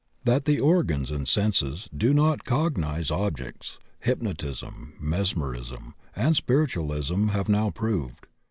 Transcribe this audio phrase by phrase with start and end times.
[0.23, 7.47] That the organs and senses do not cog nize objects, hypnotism, mesmerism, and spiritualism have
[7.47, 8.25] now proved.